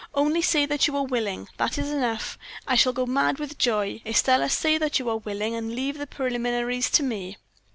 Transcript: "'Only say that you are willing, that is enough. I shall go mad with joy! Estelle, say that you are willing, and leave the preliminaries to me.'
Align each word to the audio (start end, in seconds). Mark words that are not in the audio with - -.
"'Only 0.15 0.41
say 0.41 0.65
that 0.65 0.87
you 0.87 0.97
are 0.97 1.03
willing, 1.05 1.47
that 1.57 1.77
is 1.77 1.91
enough. 1.91 2.35
I 2.67 2.73
shall 2.73 2.91
go 2.91 3.05
mad 3.05 3.37
with 3.37 3.59
joy! 3.59 4.01
Estelle, 4.03 4.49
say 4.49 4.79
that 4.79 4.97
you 4.97 5.07
are 5.11 5.17
willing, 5.19 5.53
and 5.53 5.75
leave 5.75 5.99
the 5.99 6.07
preliminaries 6.07 6.89
to 6.89 7.03
me.' 7.03 7.37